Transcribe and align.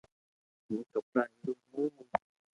ھون 0.65 0.79
ڪپڙا 0.91 1.23
ھيڙيو 1.33 1.53
ھون 1.71 1.91